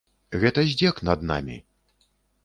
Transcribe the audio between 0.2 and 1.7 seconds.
Гэта здзек над намі.